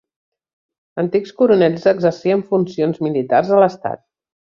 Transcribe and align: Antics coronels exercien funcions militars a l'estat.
Antics 1.03 1.35
coronels 1.43 1.87
exercien 1.93 2.45
funcions 2.55 3.07
militars 3.11 3.57
a 3.59 3.65
l'estat. 3.65 4.07